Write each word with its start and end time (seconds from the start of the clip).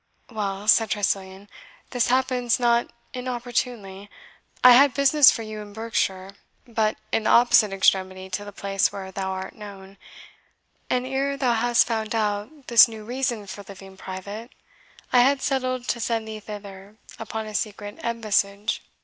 "Well," 0.31 0.67
said 0.67 0.89
Tressilian, 0.89 1.47
"this 1.91 2.07
happens 2.07 2.59
not 2.59 2.89
inopportunely. 3.13 4.09
I 4.63 4.71
had 4.71 4.95
business 4.95 5.29
for 5.29 5.43
you 5.43 5.61
in 5.61 5.73
Berkshire, 5.73 6.31
but 6.65 6.95
in 7.11 7.25
the 7.25 7.29
opposite 7.29 7.71
extremity 7.71 8.27
to 8.31 8.43
the 8.43 8.51
place 8.51 8.91
where 8.91 9.11
thou 9.11 9.29
art 9.29 9.53
known; 9.53 9.97
and 10.89 11.05
ere 11.05 11.37
thou 11.37 11.53
hadst 11.53 11.85
found 11.85 12.15
out 12.15 12.65
this 12.65 12.87
new 12.87 13.05
reason 13.05 13.45
for 13.45 13.63
living 13.67 13.95
private, 13.95 14.49
I 15.13 15.19
had 15.19 15.39
settled 15.39 15.87
to 15.89 15.99
send 15.99 16.27
thee 16.27 16.39
thither 16.39 16.97
upon 17.19 17.45
a 17.45 17.53
secret 17.53 17.99
embassage." 18.01 18.81